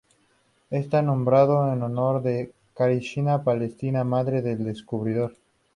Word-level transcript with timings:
Está 0.71 1.03
nombrado 1.03 1.71
en 1.71 1.83
honor 1.83 2.23
de 2.23 2.51
Katharina 2.73 3.43
Palisa, 3.43 4.03
madre 4.03 4.41
del 4.41 4.63
descubridor. 4.65 5.35